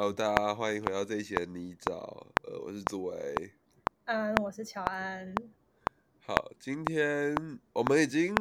[0.00, 1.96] Hello，大家欢迎回到这一期的泥沼，
[2.44, 3.52] 呃，我是朱伟。
[4.04, 5.34] 嗯，我是乔安。
[6.20, 7.34] 好，今天
[7.72, 8.32] 我们已经，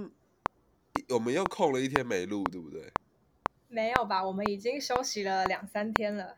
[1.10, 2.94] 我们又空了一天没录，对不对？
[3.70, 4.24] 没有吧？
[4.24, 6.38] 我们已经休息了两三天了。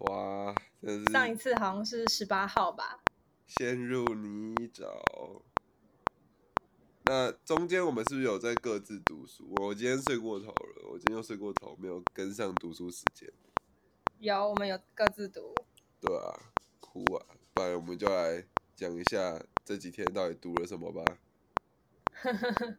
[0.00, 3.00] 哇，真是上一次好像是十八号吧？
[3.46, 5.40] 陷入泥沼。
[7.04, 9.50] 那中间我们是不是有在各自读书？
[9.62, 13.32] 我今天睡过头了，我今天又睡过头，没有跟上读书时间。
[14.20, 15.54] 有，我们有各自读。
[16.00, 16.34] 对啊，
[16.80, 17.26] 哭啊！
[17.54, 21.04] 不然我们就来讲一下这几天到底读了什么吧。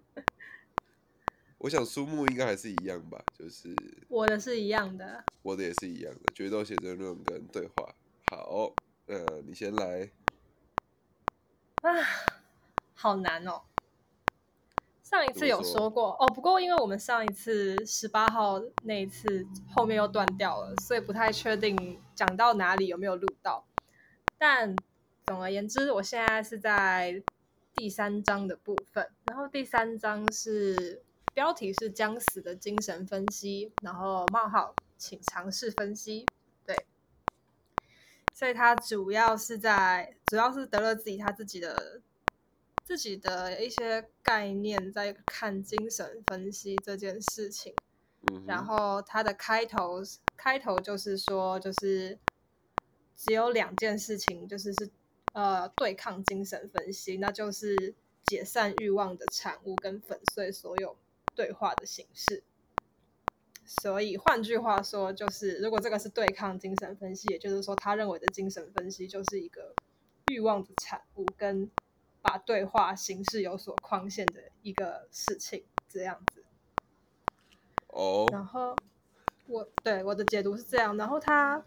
[1.57, 3.73] 我想书目应该还是一样吧，就是
[4.09, 5.23] 我的是一样的。
[5.41, 7.95] 我的也是一样的，决斗写真论跟对话。
[8.31, 8.73] 好，
[9.05, 10.11] 呃，你先来。
[11.81, 11.91] 啊，
[12.93, 13.61] 好难哦。
[15.09, 19.43] 上一次有说过哦，不过因为我们上一次十八号那一次
[19.75, 23.65] 后面又断掉了，所以不太确定讲到哪里有没有录到。
[24.37, 24.75] 但
[25.25, 27.23] 总而言之，我现在是在
[27.73, 31.01] 第三章的部分，然后第三章是
[31.33, 36.27] 标题是“将死的精神分析”，然后冒号，请尝试分析。
[36.63, 36.85] 对，
[38.35, 42.01] 所以他主要是在，主要是得了自己他自己的。
[42.89, 47.71] 自己的一些概念在看精神分析这件事情，
[48.31, 50.01] 嗯然后它的开头
[50.35, 52.17] 开头就是说，就是
[53.15, 54.89] 只有两件事情，就是是
[55.33, 60.97] 呃对抗精神分析，那就是解散欲望的产物跟粉碎所有
[61.35, 62.41] 对话的形式。
[63.67, 69.75] 所以换句话说，就是如果这个是对抗精神分析，也就是说他认为的精神分析就是一个
[70.31, 71.69] 欲望的产物跟。
[72.21, 76.43] 把对话形式有所框限的一个事情，这样子。
[77.87, 78.27] 哦。
[78.31, 78.75] 然后
[79.47, 81.63] 我对我的解读是这样，然后他，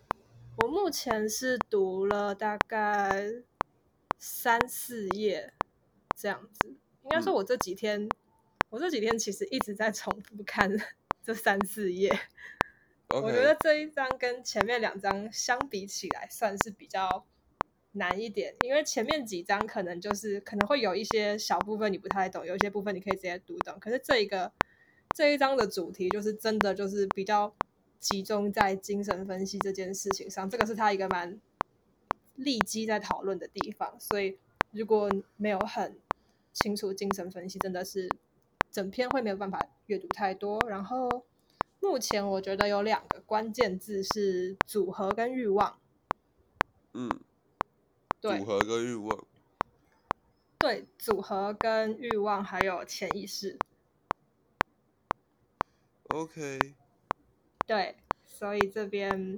[0.58, 3.27] 我目前是读了大概
[4.19, 5.55] 三四页
[6.17, 6.68] 这样子。
[7.02, 8.08] 应该说，我这几天，
[8.70, 10.70] 我这几天其实一直在重复看
[11.24, 12.17] 这三四页。
[13.08, 17.27] 我觉得这一章跟前面两章相比起来，算是比较。
[17.92, 23.79] 难一点，因为前面几章可能就是可能会有一些小部分你不太懂，有一些部分你可以直接读懂。
[23.79, 24.51] 可是这一个
[25.14, 27.55] 这一章的主题就是真的就是比较
[27.98, 31.39] 集中在精神分析这件事情上，这个是他一个蛮
[32.36, 33.95] 立基在讨论的地方。
[34.01, 34.39] 所以
[34.70, 35.98] 如果没有很
[36.55, 38.09] 清楚精神分析，真的是
[38.70, 40.59] 整篇会没有办法阅读太多。
[40.67, 41.27] 然后
[41.80, 45.79] 目前我觉得有两个关键字是组合跟欲望。
[46.95, 47.11] 嗯。
[48.22, 49.27] 组合跟欲望，
[50.60, 53.58] 对，组合跟欲望还有潜意识。
[56.10, 56.77] OK。
[57.66, 59.36] 对，所以这边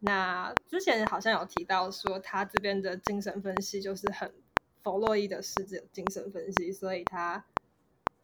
[0.00, 4.34] 那之前好像有提到说，他这边的精神分析就是很
[4.82, 7.44] 弗洛伊德式的精神分析，所以他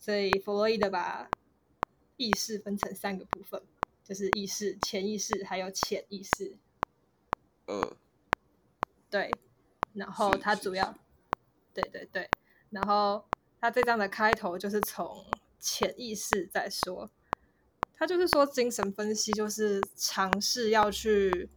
[0.01, 1.31] 所以弗洛伊德把
[2.17, 3.63] 意识分成三个部分，
[4.03, 6.57] 就是意识、潜意识还有潜意识。
[7.69, 7.97] 嗯，
[9.09, 9.31] 对。
[9.95, 10.93] 然后他主要，
[11.73, 12.29] 对对对，
[12.71, 13.25] 然后
[13.61, 15.25] 他这章的开头就是从
[15.61, 17.09] 潜意识在说，
[17.97, 21.49] 他就是说精神分析就是尝试要去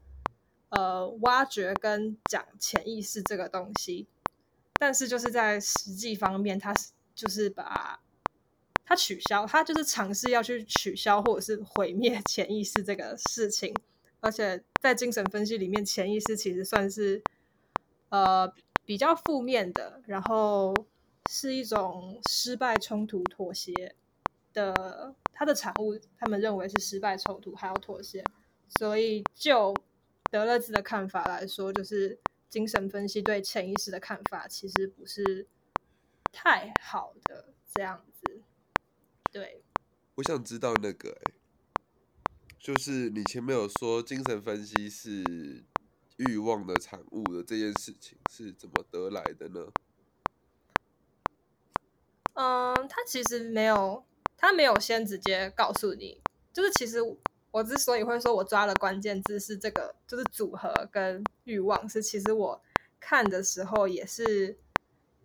[0.70, 4.08] 呃挖掘跟讲潜意识这个东西，
[4.80, 8.00] 但是就是在实际方面，他是就是把
[8.86, 13.74] 他取消，他就是尝试要去取消或者是毁灭 潜意识这个事情，
[14.20, 17.24] 而且在精神分析里面，潜意识其实算是。
[18.10, 18.54] 呃，
[18.86, 20.74] 比较负面的，然后
[21.30, 23.96] 是一种失败冲突妥协
[24.54, 28.24] 的，它的产物，他们认为是失败冲突还要妥协，
[28.80, 29.74] 所以就
[30.32, 35.46] 德勒兹的看法来说，就是精神分析对潜意识的看法其实不是
[36.32, 38.42] 太好的这样子。
[39.34, 39.62] 对，
[40.16, 41.20] 我想知道那个，
[42.58, 45.66] 就是你前面有说精神分析是。
[46.18, 49.68] 欲望的产物的这件事情是怎么得来的呢？
[52.34, 54.04] 嗯，他其实没有，
[54.36, 56.22] 他没有先直接告诉你。
[56.54, 56.98] 就是其实
[57.52, 62.62] 我之所以会说我抓了关键字是这个，就是组合跟欲望是，其实我
[63.00, 64.58] 看的时候也是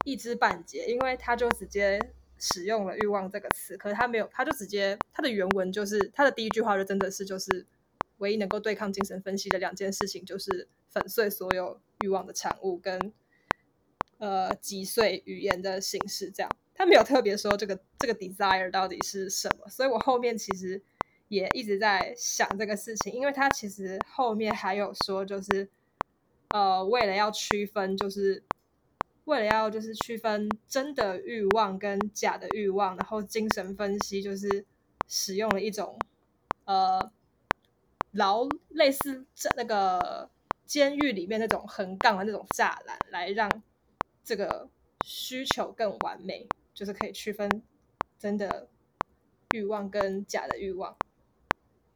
[0.04, 1.98] 一知半解，因为他就直接
[2.38, 7.66] 使用了欲望这个词，可是他没有，他就直接他的原文就是他的第一句话就真的是就是
[8.22, 10.68] 唯一能够对抗精神分析的两件事情就是。
[10.92, 13.14] 粉碎所有欲望的产物，跟
[14.18, 20.82] 呃击碎语言的形式，这样他没有特别说这个这个 desire 到底是什么，所以我后面其实
[21.28, 25.66] 也一直在想这个事情，因为他其实后面还有说，就是
[26.50, 28.42] 呃，为了要区分，就是
[29.24, 34.66] 为了要就是区分真的欲望跟假的欲望，然后精神分析就是
[35.08, 35.98] 使用了一种
[36.66, 37.10] 呃
[38.12, 40.30] 牢类似这那个
[40.64, 43.50] 监狱里面那种横杠的那种栅栏，来让
[44.24, 44.68] 这个
[45.04, 47.62] 需求更完美，就是可以区分
[48.18, 48.68] 真的
[49.52, 50.96] 欲望跟假的欲望。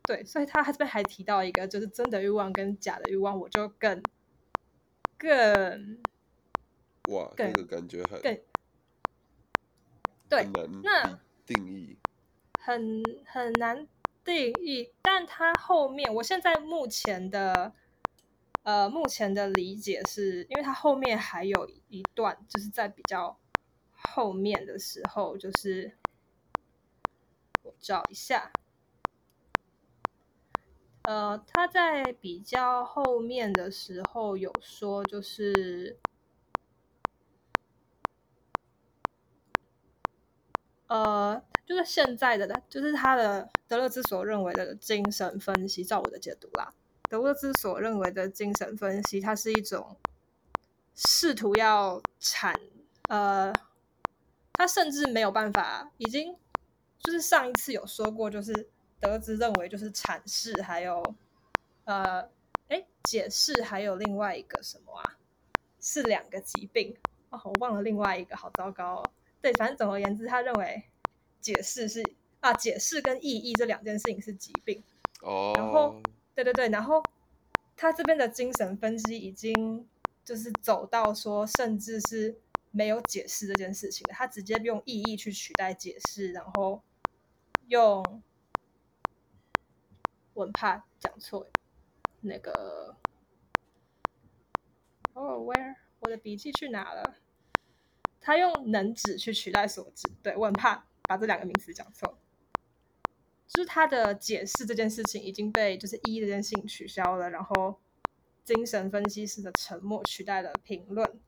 [0.04, 4.02] 对，所以他这边还提到一个，就是真的欲望跟假的欲望，我就更
[5.18, 5.98] 更
[7.08, 8.38] 哇，更这个感觉很更
[10.28, 10.48] 对
[10.82, 11.98] 那定义。
[12.58, 13.86] 很很难
[14.26, 17.72] 定义，但他后面，我现在目前的
[18.64, 23.38] 呃目前的理解是，因为他后面还有一段，就是在比较
[23.92, 25.96] 后面的时候，就是
[27.62, 28.50] 我找一下，
[31.04, 35.98] 呃，他在比较后面的时候有说，就是
[40.88, 46.72] 呃，就是现在的，就是他的德勒兹所认为的精神分析，照我的解读啦，
[47.08, 49.96] 德勒兹所认为的精神分析，它是一种
[50.94, 52.54] 试图要阐，
[53.08, 53.52] 呃，
[54.52, 56.36] 他甚至没有办法，已经
[56.98, 58.68] 就是上一次有说过，就是
[59.00, 61.02] 德兹认为就是阐释，还有
[61.84, 62.28] 呃，
[62.68, 65.16] 哎，解释，还有另外一个什么啊？
[65.80, 66.96] 是两个疾病
[67.30, 69.10] 哦，我忘了另外一个，好糟糕哦。
[69.40, 70.84] 对，反正总而言之，他认为
[71.40, 72.02] 解释是
[72.46, 74.80] 啊，解释跟意义这两件事情是疾病。
[75.22, 76.00] 哦，然后
[76.32, 77.02] 对对对，然后
[77.76, 79.88] 他这边的精神分析已经
[80.24, 82.38] 就是走到说，甚至是
[82.70, 86.82] 没有解释这件事情的，他直接用意义去取代解释，然后
[87.66, 88.22] 用
[90.34, 91.48] 文怕讲错
[92.20, 92.94] 那个
[95.14, 97.16] 哦，where 我的笔记去哪了？
[98.20, 102.16] 他用能指去取代所指，对我很怕把这两个名词讲错。
[103.46, 107.80] 就是他的解释这件事情已经被就是一这件事情取消了，然后
[108.44, 111.20] 精神分析师的沉默取代了评论。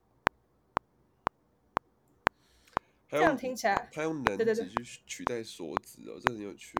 [3.10, 6.74] 这样听起来，他用能指去取代所指哦，这很有趣。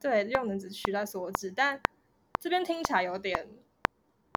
[0.00, 1.80] 对，用能指取代所指，但
[2.40, 3.48] 这边听起来有点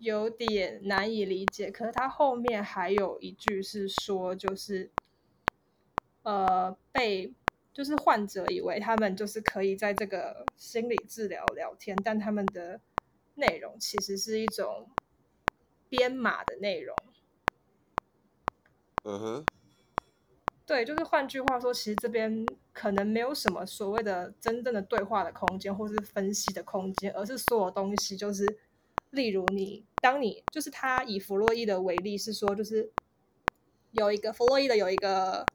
[0.04, 1.72] 有点难以理解。
[1.72, 4.92] 可是他后面还有一句是说，就是
[6.22, 7.34] 呃，被
[7.80, 12.82] 就是患者以为他们就是可以在这个心理治疗聊天，但他们的
[13.36, 14.90] 内容其实是一种
[15.88, 16.94] 编码的内容。
[19.06, 19.46] 嗯哼，
[20.66, 28.46] 对，就是换句话说，其实这边可能没有什么所谓的真正的对话的空间，或是分析的空间，而是所有东西就是，
[29.12, 32.92] 例如你，当你就是他以弗洛伊德为例，是说就是
[33.92, 35.46] 有一个弗洛伊德有一个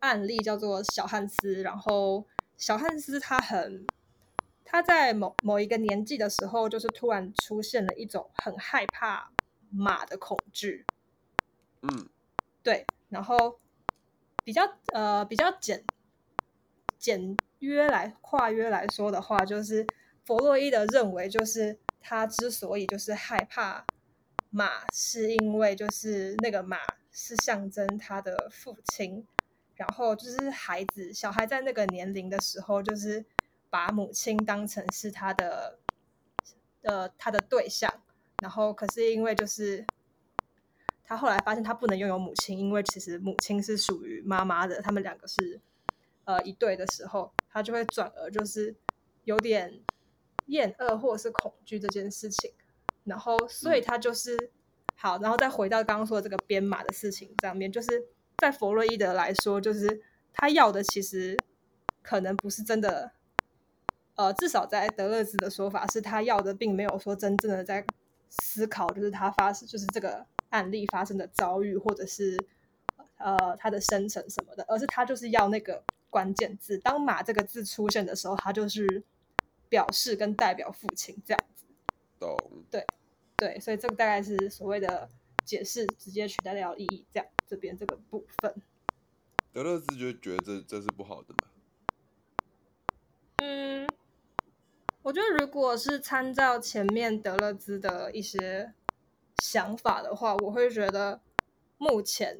[0.00, 2.26] 案例叫做小汉斯，然后
[2.56, 3.86] 小汉斯他很
[4.64, 9.32] 他在某某一个年纪的时候，就是突然出现了一种很害怕
[9.70, 10.84] 马的恐惧，
[11.82, 12.08] 嗯，
[12.62, 13.58] 对，然后
[14.44, 14.62] 比较
[14.92, 15.84] 呃比较简
[16.98, 19.86] 简约来跨约来说的话，就是
[20.24, 23.84] 弗洛伊德认为，就是他之所以就是害怕
[24.50, 26.78] 马，是因为就是那个马
[27.12, 29.26] 是象征他的父亲，
[29.80, 33.24] 然后就是孩子小孩在那个年龄的时候，就是
[33.70, 35.78] 把母亲当成是他的
[36.82, 37.90] 呃他的对象，
[38.42, 39.86] 然后可是因为就是
[41.02, 45.58] 他后来发现他不能拥有母亲，因为其实母亲是属于妈妈的，他们两个是
[46.24, 48.76] 呃一对的时候，他就会转而就是
[49.24, 49.80] 有点
[50.48, 52.52] 厌恶或者是恐惧这件事情，
[53.04, 54.50] 然后所以他就是
[54.94, 58.06] 好，然后再回到刚刚说的这个编码的事情上面，就是
[58.40, 61.36] 在弗洛伊德来说，就是他要的其实
[62.02, 63.12] 可能不是真的，
[64.14, 67.84] 呃，至少在德勒兹的说法是他要的，并没有说真正的在
[68.30, 72.36] 思考，就是他发生就是这个案例发生的遭遇，或者是
[73.18, 76.78] 呃他的生成什么的，而是他就是要那个关键字。
[76.78, 79.02] 当“马”这个字出现的时候，他就是
[79.68, 81.66] 表示跟代表父亲这样子。
[82.18, 82.36] 懂。
[83.36, 85.08] 对，所以这个大概是所谓的
[85.44, 88.54] 解释直接取代掉意义，这样这边这个部分。
[89.52, 91.48] 德勒兹就觉得这这是不好的嘛？
[93.42, 93.88] 嗯，
[95.02, 98.72] 我觉得如果是参照前面德勒兹的一些
[99.42, 101.20] 想法的话，我会觉得
[101.78, 102.36] 目前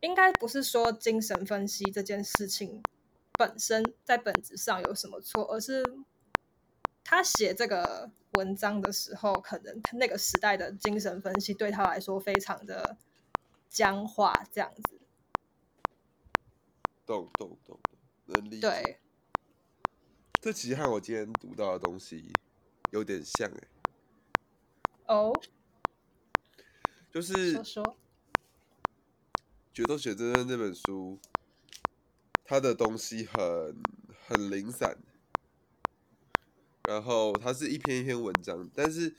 [0.00, 2.82] 应该不是说精神分析这件事情
[3.38, 5.82] 本身在本质上有什么错，而是
[7.08, 12.96] 他写这个文章的时候，可能他那个时代的精神分析对他来说非常的
[13.68, 15.00] 僵化，这样子。
[17.06, 17.78] 懂懂懂，
[18.24, 18.60] 能理解。
[18.60, 19.00] 对，
[20.40, 22.32] 这其实和我今天读到的东西
[22.90, 23.68] 有点像哎、
[25.06, 25.32] 哦，
[27.12, 27.84] 就是说说，
[29.72, 31.20] 《决斗写真》这本书，
[32.44, 33.80] 它的东西很
[34.26, 34.98] 很零散，
[36.86, 39.14] 然后它是一篇一篇文章，但是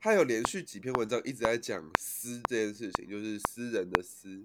[0.00, 4.40] 它有连续几篇文章一直在讲私这件事情，就是私人的私。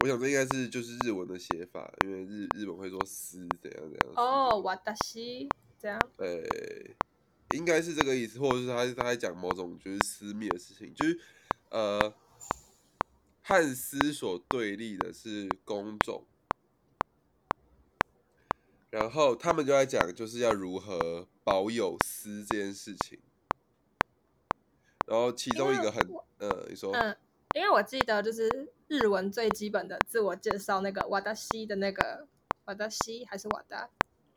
[0.00, 4.14] 我想这应该是就是日文的写法，因为日日本会说私怎样怎样。
[4.16, 5.48] 哦，瓦达西
[5.80, 6.96] 这样，对，
[7.54, 11.20] 应该是这个意思，或者是他他在讲某种就是私密的事情，就是
[11.70, 12.12] 呃，
[13.42, 16.26] 汉私所对立的是公众，
[18.92, 23.18] 然后他们就在讲就是要如何保有私这件事情，
[25.06, 26.06] 然后其中一个很
[26.36, 26.92] 呃，你说。
[26.94, 27.16] 嗯，
[27.54, 32.28] 因为我记得就是日文最基本的自我介绍那个瓦达西的那个
[32.66, 33.88] 瓦达西还是瓦达，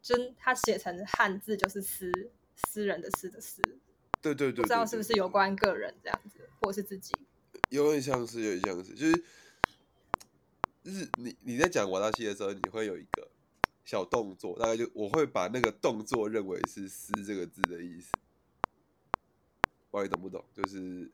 [0.01, 2.09] 就是他写成汉字就是私
[2.55, 3.61] 私人的私的私，
[4.21, 7.13] 对对对，不知道是不是有关个人这样子，或者是自己。
[7.71, 9.23] 有点像是，有点像是，就是
[10.83, 13.27] 日你你在讲瓦达西的时候，你会有一个
[13.85, 18.11] 小动作，大概就我会把那个动作认为是“撕”这个字的意思，
[19.91, 20.43] 不知道你懂不懂？
[20.53, 21.09] 就是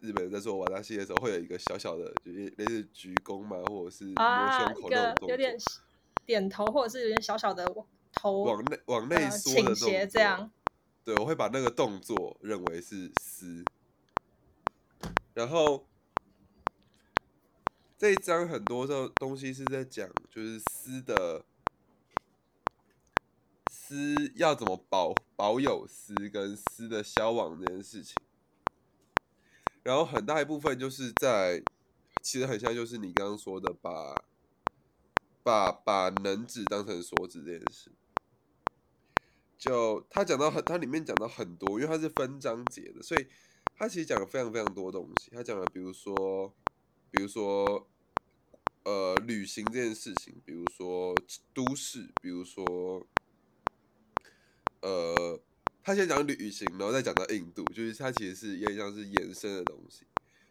[0.00, 5.82] 日本人在做瓦达西的时候，会有一个小小的，就是类似鞠躬嘛，或者是摸啊，胸口那种动个有点作，
[6.26, 7.64] 点头，或者是有点小小的
[8.12, 10.50] 头往内往内呃缩的动倾斜作这样。
[11.04, 13.64] 对，我会把那个动作认为是撕。
[15.34, 15.86] 然后
[17.98, 21.44] 这一章很多的东西是在讲，就是撕的
[23.72, 28.14] 撕要怎么保保有撕跟撕的消亡这件事情。
[29.82, 31.60] 然后很大一部分就是在，
[32.22, 34.14] 其实很像就是你刚刚说的把
[35.42, 37.90] 把把能指当成所指这件事。
[39.58, 43.26] 就他讲到很，他里面讲到很多，因为它是分章节的，所以
[43.74, 45.32] 他其实讲了非常非常多东西。
[45.32, 46.54] 他讲了，比如说，
[47.10, 47.88] 比如说，
[48.84, 51.14] 呃，旅行这件事情，比如说
[51.52, 53.06] 都市，比如说，
[54.80, 55.40] 呃，
[55.82, 60.06] 他先讲旅行，然后再讲到印度，就是他其实是有点像是延伸的东西，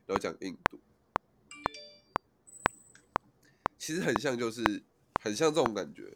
[0.06, 0.80] 然后讲印度，
[3.78, 4.84] 其实很像，就是
[5.22, 6.12] 很像这种感觉。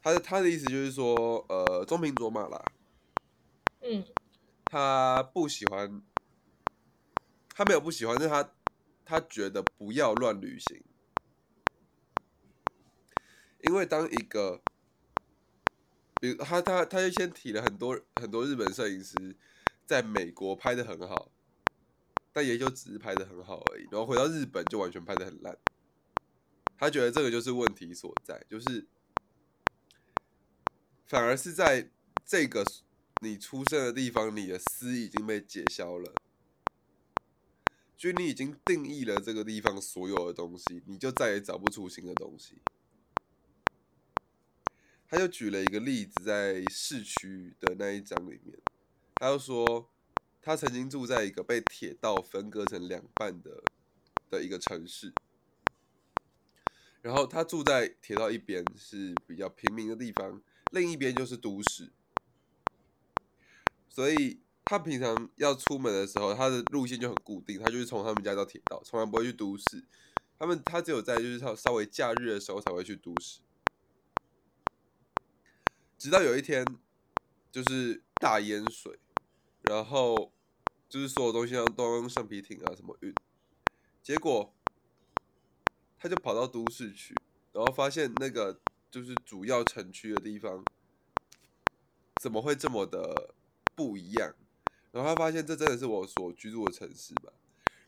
[0.00, 2.64] 他的他的意思就是说，呃，中平卓玛啦，
[3.82, 4.04] 嗯
[4.70, 6.02] 他不喜欢，
[7.54, 8.54] 他没有不喜欢，但是他
[9.08, 10.82] 他觉得不要乱旅行，
[13.62, 14.62] 因为当一个，
[16.20, 19.34] 比如他他他就先提了很多很多日本摄影师
[19.86, 21.32] 在美国拍的很好，
[22.34, 25.56] 但也就只是拍的很好而已，然后回到日本就完全拍的很烂，
[26.76, 28.86] 他觉得这个就是问题所在，就是
[31.06, 31.88] 反而是在
[32.26, 32.62] 这个
[33.22, 36.12] 你出生的地方，你的私已经被解消了，
[37.98, 42.62] 就你已经定义了这个地方所有的东西，你就再也找不出新的东西。
[45.08, 48.56] 他就举了一个例子，在市区的那一章里面，
[49.16, 49.90] 他就说
[50.40, 53.64] 他曾经住在一个被铁道分割成两半的
[54.30, 55.12] 的一个城市，
[57.02, 60.40] 然后他住在铁道一边是比较平民的地方，
[60.70, 61.90] 另一边就是都市。
[63.88, 64.38] 所以
[64.70, 69.82] 他平常要出门的时候，他的路线就很固定，他就是从他们家到铁道，从来不会去都市。
[70.38, 73.40] 他们他只有在就是稍稍微假日的时候才会去都市。
[75.96, 76.66] 直到有一天，
[77.50, 78.98] 就是大淹水，
[79.62, 80.34] 然后
[80.86, 83.14] 就是所有东西都用橡皮艇啊什么运，
[84.02, 84.54] 结果
[85.98, 87.14] 他就跑到都市去，
[87.52, 88.60] 然后发现那个
[88.90, 90.62] 就是主要城区的地方
[92.20, 93.34] 怎么会这么的
[93.74, 94.34] 不一样？
[94.92, 97.32] 然后他发现这真的是我所居住的城市吧。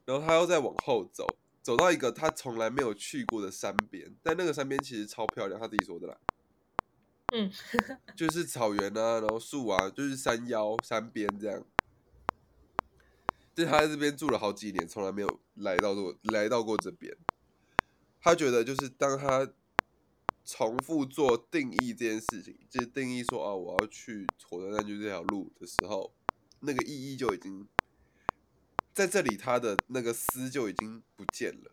[0.04, 1.26] 然后他又再往后走，
[1.62, 6.16] 走到一个他从来没有去过的山边，但那个山边其实超漂亮，他自己说的啦。
[7.32, 7.50] 嗯，
[8.16, 11.64] 就是草原啊，然后树啊，就是山腰、山边这样。
[13.54, 17.16] 就是他在这边住了好几年，从来没有来到过来到过这边。
[18.20, 19.48] 他觉得，就是当他
[20.44, 26.12] 重复做定义这件事情，就是定义说啊，我要去火车站就这条路的时候，
[26.60, 27.66] 那个意义就已经
[28.92, 31.72] 在这里，他的那个思就已经不见了，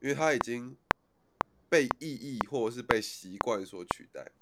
[0.00, 0.76] 因为他已经
[1.68, 4.32] 被意义或者是被习惯所取代。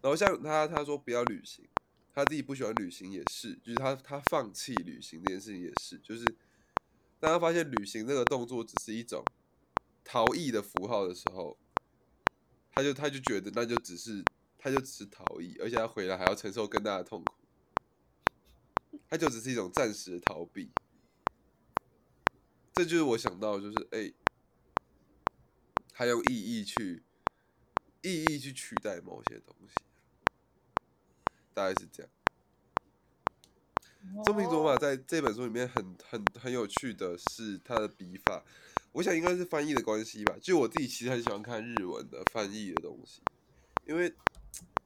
[0.00, 1.66] 然后像他他说不要旅行，
[2.12, 6.24] 他自己不喜欢旅行也是，就是他他放弃旅行这件事情也是，就是
[7.18, 9.24] 当他发现旅行这个动作只是一种
[10.04, 11.58] 逃逸的符号的时候，
[12.70, 14.24] 他就他就觉得那就只是
[14.58, 20.70] 他就只是逃逸，而且他回来还要承受更大的痛苦，他就只是一种暂时的逃避。
[22.74, 24.12] 这就是我想到，就是哎，
[25.92, 27.02] 他用意义去
[28.02, 29.74] 意义去取代某些东西，
[31.54, 32.12] 大概是这样。
[34.24, 38.44] 中平卓马在这本书里面很很很有趣的是他的笔法，
[38.92, 40.36] 我想应该是翻译的关系吧。
[40.40, 43.20] 就我自己其实很喜欢看日文的翻译的东西，
[43.86, 44.14] 因为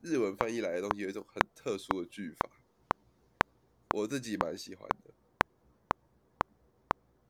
[0.02, 2.50] 日文翻译来的东西有一种很特殊的句法，
[3.94, 5.14] 我自己蛮喜欢的。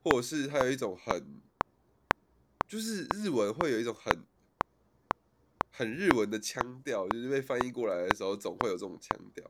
[0.03, 1.41] 或者是它有一种很，
[2.67, 4.27] 就是日文会有一种很
[5.71, 9.49] 很日文的腔调，就是被翻译过来的时候总会有这种腔调。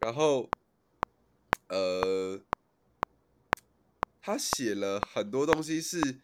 [0.00, 0.48] 然后，
[1.68, 2.40] 呃，
[4.20, 6.20] 他写了很多东西是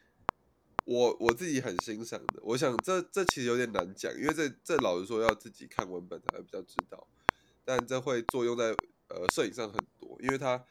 [0.92, 2.40] 我我自己很欣赏的。
[2.42, 7.06] 我想这这其实有点难讲，因为这这老实说要自己看文本才会比较知道。
[7.64, 8.75] 但这会作用在
[9.09, 10.64] 呃摄影上很多，因为他。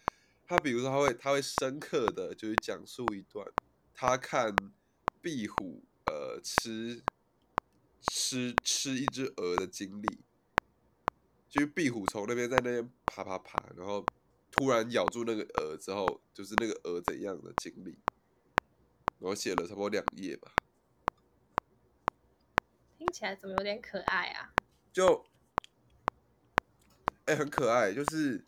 [0.52, 3.46] 他比如说，他会他会深刻的就是讲述一段
[3.94, 4.52] 他看
[5.22, 7.04] 壁虎呃吃
[8.02, 10.18] 吃吃一只鹅的经历，
[11.48, 14.04] 就是壁虎从那边在那边爬爬爬，然后
[14.50, 17.96] 突然咬住那个鹅之后，就是那个鹅怎样的经历，
[19.20, 20.52] 我写了差不多两页吧。
[22.98, 24.54] 听起来怎么有点可爱啊？
[24.92, 25.26] 就，
[27.26, 28.46] 哎，很可爱，就是。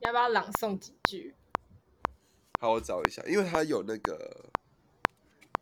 [0.00, 1.34] 要不要朗诵几句？
[2.60, 4.50] 好，我找一下，因为他有那个，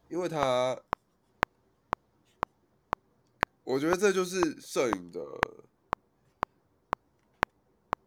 [0.08, 0.78] 因为他，
[3.62, 5.20] 我觉得这就是摄影的，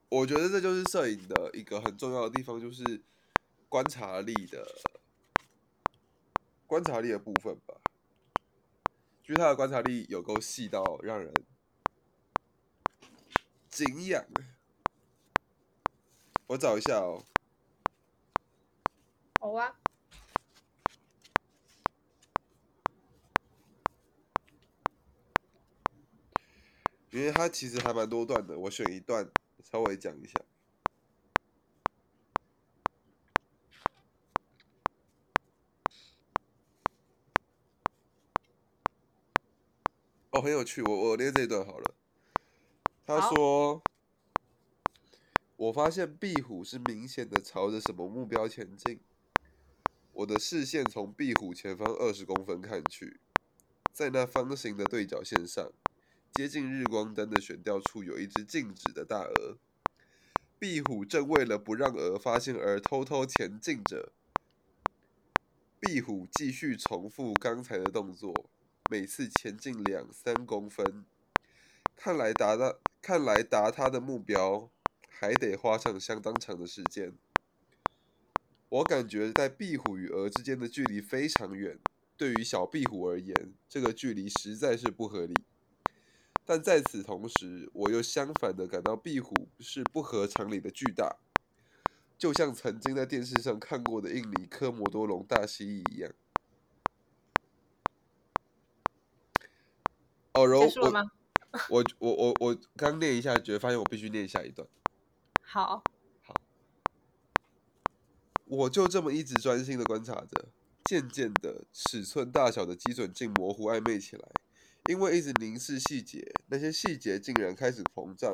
[0.09, 3.01] 我觉得这就是摄影的一个很重要的地方，就是
[3.69, 4.67] 观察力的
[6.67, 7.81] 观察力的部分吧。
[9.23, 11.33] 就是他的观察力有够细到让人
[13.69, 14.23] 敬仰。
[16.45, 17.23] 我找一下哦。
[19.39, 19.79] 好啊。
[27.09, 29.29] 因为他其实还蛮多段的，我选一段
[29.63, 30.39] 稍微讲一下。
[40.37, 41.95] 哦，很有趣，我我念这一段好了。
[43.05, 43.81] 他说。
[45.55, 48.99] 我发现壁虎是明显的朝着什么目标前进。
[50.13, 53.19] 我的视线从壁虎前方二十公分看去，
[53.91, 55.71] 在那方形的对角线上，
[56.31, 59.57] 接近日光灯的悬吊处有一只静止的大鹅。
[60.59, 64.13] 壁虎正为了不让鹅发现而偷偷前进着。
[65.79, 68.31] 壁虎继续重复刚才的动作，
[68.89, 71.05] 每次前进两三公分。
[71.95, 74.69] 看来达到，看来达他的目标。
[75.19, 77.11] 还得花上相当长的时间。
[78.69, 81.79] 我感觉在壁虎与鹅之间的距离非常远，
[82.15, 85.33] 对于小壁虎而言，这个距离实在是不合理。
[86.45, 91.17] 但在此同时，我又相反的感到壁虎是不合常理的巨大，
[92.15, 96.13] 就像曾经在电视上看过的印尼科摩多龙大蜥蜴一样。
[100.37, 100.91] 哦，柔， 我
[101.69, 104.67] 我我我我刚念一下，觉得发现我必须念下一段。
[105.41, 105.83] 好，
[106.21, 106.33] 好，
[108.45, 110.49] 我就这么一直专心的观察着，
[110.85, 114.29] 渐渐的，尺寸大小的基准镜模糊暧昧起来，
[114.91, 118.31] 因为一直凝视细节，那些细节竟然开始膨胀。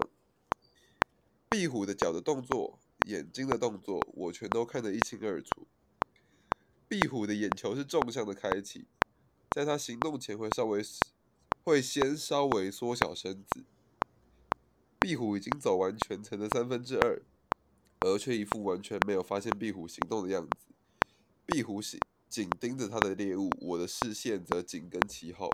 [1.49, 5.67] 壁虎的脚的动作，眼睛的动作，我全都看得一清二楚。
[6.89, 8.87] 壁虎的眼球是纵向的开启，
[9.55, 10.83] 在它行动前会稍微
[11.63, 13.63] 会先稍微缩小身子。
[14.99, 17.21] 壁虎已经走完全程的三分之二，
[18.01, 20.73] 而却一副完全没有发现壁虎行动的样子。
[21.45, 25.49] 壁虎紧紧盯着它的猎物，我的视线则紧跟其后。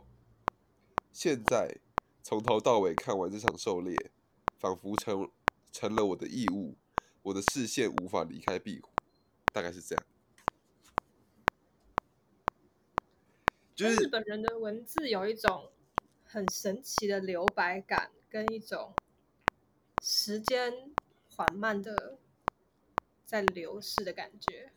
[1.12, 1.78] 现在
[2.24, 4.12] 从头到尾看完这场狩猎，
[4.58, 5.30] 仿佛成
[5.72, 6.76] 成了我的义务。
[7.22, 8.90] 我的视线无法离开壁虎，
[9.54, 10.06] 大概是这样。
[13.76, 15.70] 就是日本人的文字有一种
[16.32, 18.94] 很神奇的留白感，跟一种。
[20.02, 20.92] 时间
[21.36, 22.18] 缓慢的
[23.26, 24.72] 在流逝的感觉，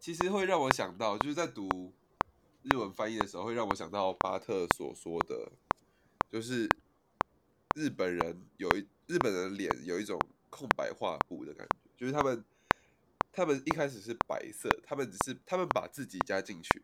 [0.00, 1.92] 其实会让我想到，就是在读
[2.62, 5.52] 日文翻译的时候，会让我想到巴特所说的，
[6.28, 6.68] 就是
[7.76, 10.18] 日本人有一日本人脸有一种
[10.50, 12.44] 空白画布的感觉，就是他们
[13.30, 16.82] 他们一开始是白色，他们只是他们把自己加进去，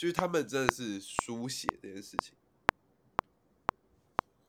[0.00, 2.34] 就是他们真的是书写这件事情，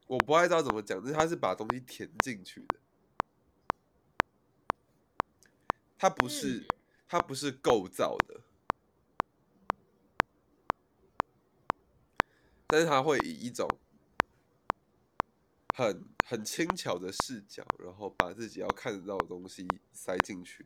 [0.08, 2.80] 我不太知道怎么讲，就是他是把东西填进去的，
[5.98, 6.68] 他不是嗯
[7.06, 8.40] 他不是构造的。
[12.68, 13.68] 但是他会以一种
[15.76, 20.66] 很很轻巧的视角，然后把自己要看得到的东西塞进去。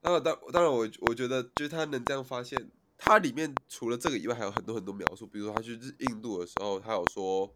[0.00, 5.26] 那当当然我，我觉得就是他能这样发现，它里面除了这个以外，还有很多很多描述。
[5.26, 7.52] 比如说他去印度的时候，他有说，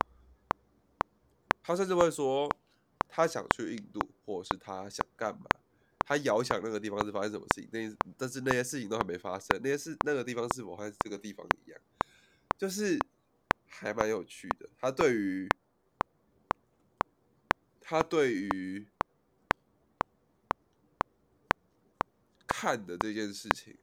[1.63, 2.49] 他甚至会说
[3.09, 5.47] 他想去印度，或者是他想干嘛，
[6.05, 11.81] 他遥想那个地方是发生什么事情，那但是那些事情都还没发生，那些事那个地方是否和这个地方一样，
[12.59, 12.99] 就是
[13.67, 14.69] 还蛮有趣的。
[14.79, 15.49] 他对于
[17.81, 18.89] 他对于
[22.62, 23.77] 看的这件事情，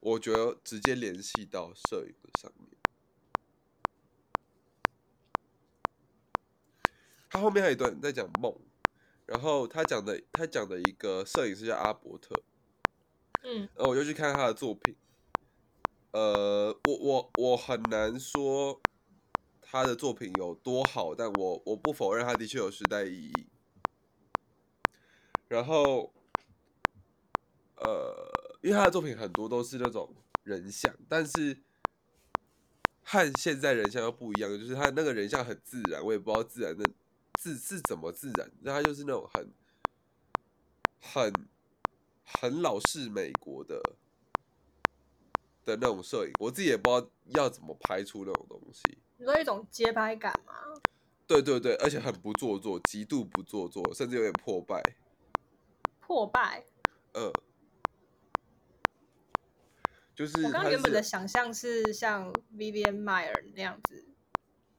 [0.00, 2.68] 我觉得直接联系到摄影的上面。
[7.30, 8.54] 他后面还有一段在讲梦，
[9.24, 12.42] 然后他讲的他讲的一个摄影师叫阿伯特，
[13.44, 14.94] 嗯然后我就去看他的作品。
[16.10, 18.78] 呃，我我我很难说
[19.62, 23.46] 他的作品有多好，但我我不否认他的确有时代意义。
[25.48, 26.12] 然后，
[27.76, 31.56] 呃，因为他的作品很多都是那种人像，但是
[33.02, 36.88] 和现在人像又不一样，就是他那个人像很自然，我也不知道自然的
[37.38, 39.52] 自是怎么自然，那他就是那种很
[41.00, 41.32] 很
[42.24, 43.80] 很老式美国的
[45.64, 48.82] 的那种摄影，我自己也不知道要怎么拍出那种东西。
[49.18, 50.52] 你说一种街拍感吗？
[51.26, 54.80] 对对对，而且很不做作，极度不做作，甚至有点破败。
[56.00, 56.64] 破败。
[57.14, 57.32] 呃，
[60.16, 64.02] 就是我刚刚原本的想象是像 Vivian Meyer 那样子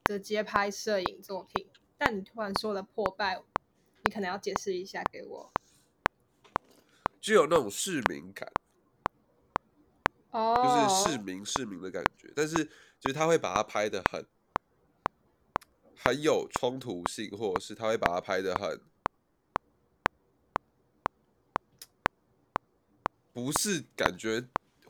[0.06, 3.39] 的街拍摄影作品，但你突然说了破败，
[4.04, 5.54] 你可能要解释一下给我。
[7.21, 8.52] 具有那种市民感，
[10.32, 12.56] 哦，就是市民市民的感觉，但是
[13.00, 14.26] 就是他会把它拍的很
[15.95, 18.82] 很有冲突性，或者是他会把它拍的很
[23.32, 24.47] 不是感觉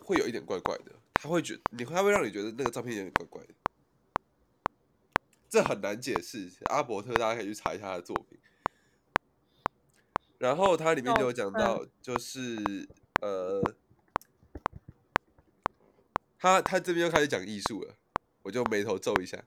[0.07, 3.53] 会有一点怪怪的，他会觉你他会让你觉得那个照片有点怪怪的，
[5.49, 6.49] 这很难解释。
[6.67, 8.39] 阿伯特大家可以去查一下他的作品。
[10.37, 12.87] 然后它里面就有讲到，就是、
[13.21, 13.61] 呃，
[16.39, 17.97] 他他这边又开始讲艺术了，
[18.43, 19.43] 我就眉头皱一下。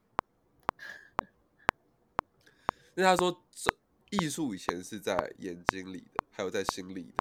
[2.97, 3.75] 因为他说，这
[4.11, 7.20] 艺术以前是在眼睛里的，还有在心里的。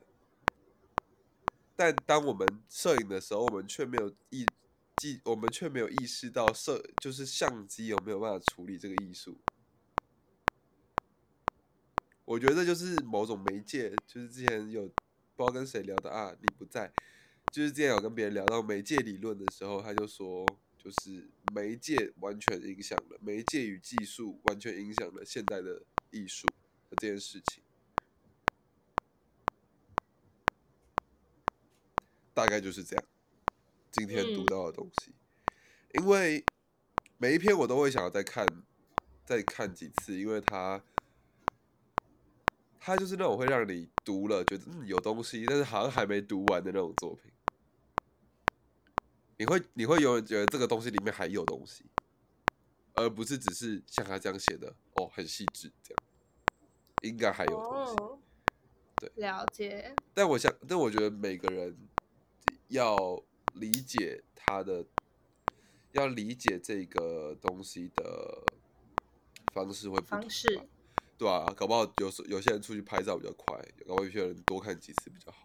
[1.79, 4.45] 但当我们摄影的时候，我们却没有意
[4.97, 9.39] 记，我们却没有意识到摄就是相机有没有办法处理这个艺术。
[12.25, 14.89] 我觉得这就是某种媒介，就是之前有
[15.37, 16.91] 不知道跟谁聊的啊，你不在，
[17.53, 20.45] 就是之前有跟别人聊到媒介理论的时候，他就说，
[20.77, 26.45] 就是媒介完全影响了媒介与技术完全影响了现代的艺术
[26.89, 27.63] 这件事情，
[32.39, 33.05] 大概就是这样。
[33.91, 35.13] 今天读嗯到的东西，
[35.95, 36.41] 因为
[37.17, 38.47] 每一篇我都会想要再看，
[39.25, 40.81] 再看几次，因为它。
[42.81, 47.29] 它就是那种会让你读了觉得嗯有东西，但是好像还没读完的那种作品。
[49.35, 51.83] 你会你会永远觉得这个东西里面还有东西，
[52.93, 56.03] 而不是只是像他这样写的哦，很细致这样，
[57.01, 57.91] 应该还有东西。
[58.01, 58.17] 哦，
[58.95, 59.93] 对，了解。
[60.13, 61.77] 但我想，但我觉得每个人
[62.69, 62.97] 要
[63.53, 64.85] 理解他的，
[65.91, 68.43] 要理解这个东西的
[69.53, 70.21] 方式会不同吧。
[70.21, 70.61] 方式。
[71.17, 75.43] 对啊，搞不好有时有些人出去拍照比较快，搞不好有些人多看几次比较好，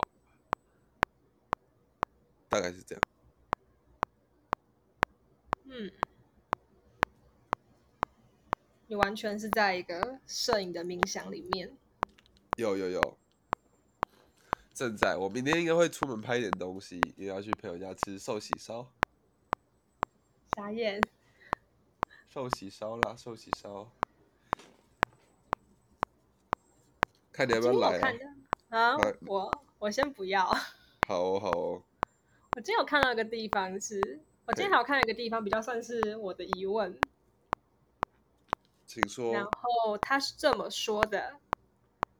[2.49, 3.03] 大概是这样。
[5.65, 5.91] 嗯，
[8.87, 11.77] 你完全是在一个摄影的冥想里面。
[12.57, 13.19] 有有有，
[14.75, 18.91] 正在我明天应该会出门拍一点东西，也要去朋友家吃寿喜烧，
[20.57, 21.01] 傻眼，
[22.29, 23.89] 寿喜烧啦，寿喜烧。
[27.33, 28.01] 看你要不要来、
[28.71, 30.45] 啊啊，我我先不要。
[31.07, 31.83] 好哦好哦，
[32.57, 36.99] 我今天有看到一个地方是我今天还有看到一个地方，比较算是我的疑问。
[38.87, 39.33] 请说。
[39.33, 41.39] 然后他是这么说的，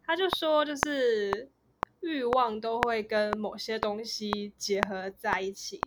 [0.05, 1.51] 他就说，就是
[2.05, 5.81] 欲望都会跟某些东西结合在一起，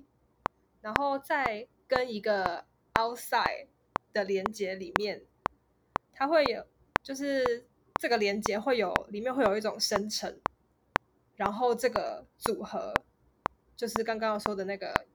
[0.81, 3.67] 然后在跟一个 outside
[4.11, 5.23] 的连接里面，
[6.11, 6.65] 它会有，
[7.03, 7.67] 就是
[8.01, 10.39] 这个连接会有里面会有一种生成，
[11.35, 12.95] 然后这个组合
[13.75, 15.05] 就是刚刚说的那个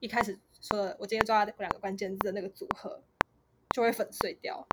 [0.00, 3.04] 一开始说的，我今天抓的两个关键字的那个组合
[3.70, 4.66] 就会粉碎掉。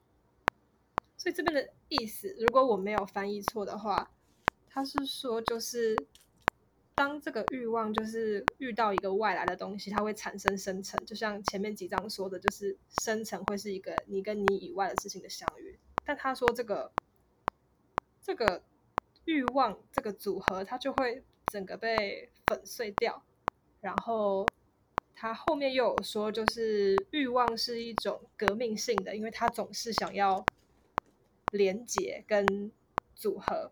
[1.16, 4.10] 所以这边的意思，如果我没有翻译错的话，
[4.80, 5.94] 他是说，就是
[6.96, 15.78] 当这个欲望就是遇到一个外来的东西，它会产生生成，就像前面几章说的，就是生成会是一个你跟你以外的事情的相遇。
[16.06, 16.94] 但他说这个
[18.22, 18.64] 这个
[19.26, 23.22] 欲望这个组合，它就会整个被粉碎掉。
[23.82, 24.48] 然后
[25.14, 30.46] 他后面又有说，就是欲望是一种革命性的，因为他总是想要。
[31.52, 32.72] 连接跟
[33.16, 33.72] 组合，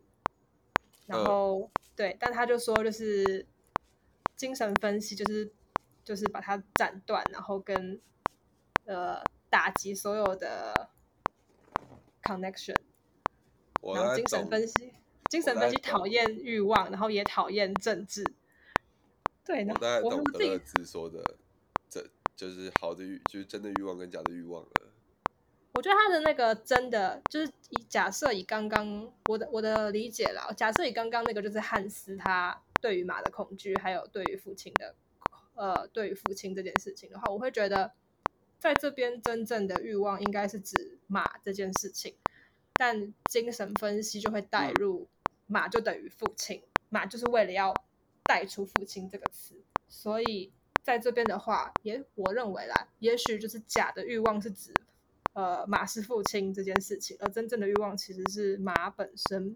[1.08, 3.46] 然后对，但他就说就是
[4.36, 5.52] 精神分析，就是
[6.04, 8.00] 就是把它斩断，然后跟
[8.86, 10.90] 呃打击所有的
[12.22, 12.76] connection。
[13.82, 14.94] 然后精神分析，
[15.30, 18.24] 精神分析讨厌欲望，然后也讨厌政治。
[19.46, 21.24] 对，我大概懂德勒兹说的，
[21.90, 24.72] 这就是好的欲，就是真的欲望跟假的欲望了。
[25.78, 34.96] 我觉得他的那个真的就是以假设以刚刚我的我的理解啦，假设以刚刚那个就是汉斯他对于马的恐惧，还有对于父亲的
[35.54, 37.92] 呃对于父亲这件事情的话，我会觉得
[38.58, 42.16] 在这边真正的欲望应该是指马这件事情，
[42.74, 45.08] 但精神分析就会带入
[45.46, 47.72] 马就等于父亲，马就是为了要
[48.24, 49.54] 带出父亲这个词，
[49.88, 54.74] 所以在这边的话，也我认为啦，也许就是假的欲望是指。
[55.38, 59.56] 呃，马是父亲这件事情，而真正的欲望其实是马本身。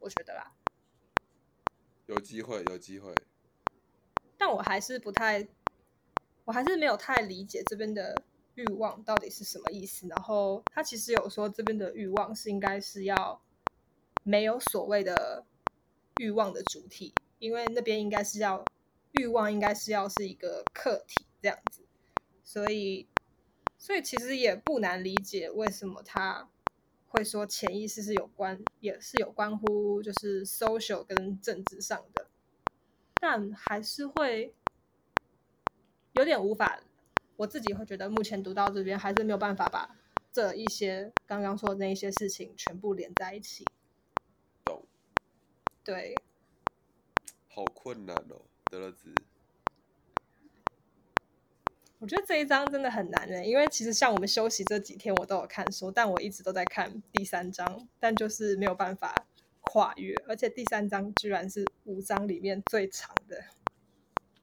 [0.00, 0.52] 我觉得啦，
[2.06, 3.14] 有机会，有机会。
[4.36, 5.46] 但我还是不太，
[6.44, 8.20] 我还是没有太理解这边的
[8.56, 10.08] 欲望到底是什么意思。
[10.08, 13.40] 然后他其实有说，这边的欲望是应该是要
[14.24, 15.46] 没有所谓的
[16.20, 18.64] 欲望的主体，因为那边应该是要
[19.12, 21.86] 欲望应该是要是一个客体这样子，
[22.42, 23.06] 所以。
[23.78, 26.48] 所以其实也不难理解为什么他
[27.06, 32.26] 会说潜意识是有关，也是有关乎就是 social 跟政治上的，
[33.20, 34.52] 但还是会
[36.12, 36.80] 有点无法，
[37.36, 39.96] 我自己会觉得目前读到这边还是没有办法把
[40.30, 43.64] 这一些刚刚说的那一些事情全部连在一起。
[44.64, 44.84] 懂。
[45.82, 46.14] 对。
[47.48, 49.14] 好困难哦，德勒兹。
[52.00, 59.26] 我觉得这一章真的很难呢，因为其实像我们休息这几天，我都有看书，但我一直都在看第三章，但就是没有办法
[59.62, 63.46] 跨越，而且第三章居然是五章里面最长的，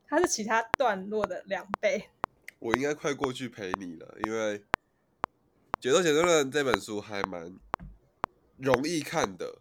[0.06, 2.10] 它是其他段落的两倍。
[2.60, 4.60] 我应该快过去陪你了，因为
[5.80, 7.58] 《解读解读论》这本书还蛮
[8.58, 9.60] 容易看的，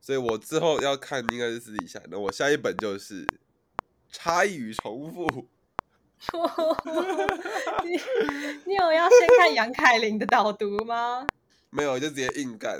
[0.00, 2.02] 所以我之后要看应该是私底下。
[2.10, 3.24] 那我下一本就是
[4.10, 5.24] 《差异与重复》。
[7.84, 7.98] 你
[8.66, 11.26] 你有要先看杨凯琳的导读吗？
[11.70, 12.76] 没有，就直接硬干。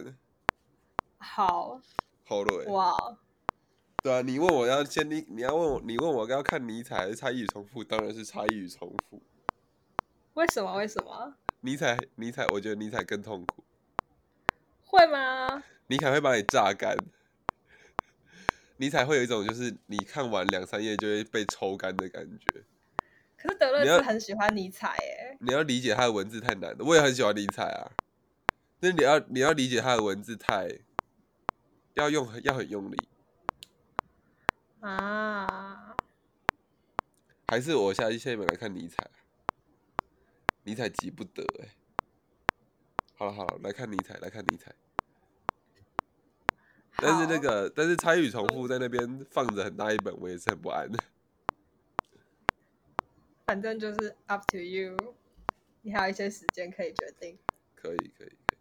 [1.18, 1.80] 好。
[2.24, 2.66] 好累。
[2.66, 3.16] 哇。
[4.02, 7.82] 对啊，你问我要先你你要问我，你问我要看尼采还是差异与重复？
[7.84, 9.22] 当然是差异与重复。
[10.34, 10.74] 为什么？
[10.76, 11.34] 为什么？
[11.60, 13.64] 尼采，尼采，我觉得尼采更痛苦。
[14.84, 15.62] 会吗？
[15.86, 16.96] 尼采会把你榨干。
[18.78, 22.64] 尼采会有一种就是你看完两三页就会被抽干的感觉。
[23.40, 26.84] 可是德勒是很喜欢尼采诶，你要理解他的文字太难了。
[26.84, 27.90] 我也很喜欢尼采啊，
[28.80, 30.68] 那你要你要理解他的文字太
[31.94, 32.96] 要用要很用力
[34.80, 35.96] 啊。
[37.48, 39.10] 还是我下下一本来看尼采，
[40.64, 41.68] 尼采急不得哎。
[43.16, 44.72] 好了好了，来看尼采，来看尼采。
[46.96, 51.02] 但是那个但是参与重复在那边放着很大一本，我也是很不安的。
[53.50, 54.96] 反正就是 up to you，
[55.82, 57.36] 你还有一些时间可以决定。
[57.74, 58.58] 可以可以可以。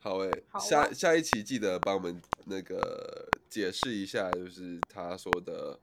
[0.00, 5.78] 好诶，下下一期记得帮我们那个解释一下，就是他说的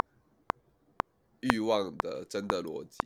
[1.39, 2.97] 欲望的真的逻辑。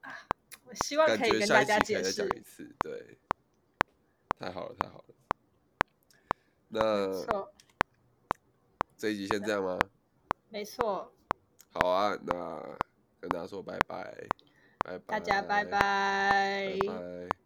[0.00, 0.26] 啊，
[0.64, 2.74] 我希望可以跟大家解释一次。
[2.80, 3.18] 对，
[4.36, 5.14] 太好了太好了。
[6.70, 7.52] 那。
[8.98, 9.78] 这一集先这样吗？
[10.52, 11.10] 没错。
[11.72, 12.78] 好啊，那
[13.18, 14.14] 跟大家说拜拜，
[14.84, 17.41] 拜拜，大家拜拜，拜拜。